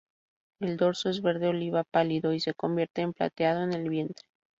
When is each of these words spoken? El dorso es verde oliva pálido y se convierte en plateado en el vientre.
El 0.59 0.77
dorso 0.77 1.09
es 1.11 1.21
verde 1.21 1.45
oliva 1.47 1.83
pálido 1.83 2.33
y 2.33 2.39
se 2.39 2.55
convierte 2.55 3.01
en 3.03 3.13
plateado 3.13 3.61
en 3.61 3.73
el 3.73 3.87
vientre. 3.87 4.25